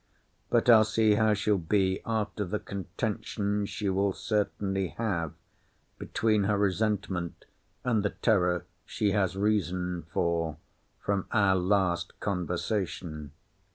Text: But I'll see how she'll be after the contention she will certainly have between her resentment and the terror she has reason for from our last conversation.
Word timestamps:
But 0.49 0.67
I'll 0.67 0.83
see 0.83 1.13
how 1.13 1.35
she'll 1.35 1.59
be 1.59 2.01
after 2.07 2.43
the 2.43 2.57
contention 2.57 3.67
she 3.67 3.87
will 3.87 4.13
certainly 4.13 4.95
have 4.97 5.31
between 5.99 6.45
her 6.45 6.57
resentment 6.57 7.45
and 7.83 8.01
the 8.01 8.09
terror 8.09 8.65
she 8.83 9.11
has 9.11 9.35
reason 9.37 10.07
for 10.11 10.57
from 10.97 11.27
our 11.31 11.55
last 11.55 12.19
conversation. 12.19 13.33